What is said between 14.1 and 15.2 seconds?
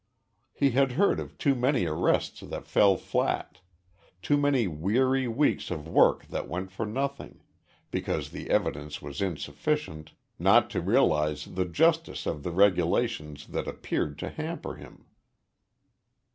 to hamper him.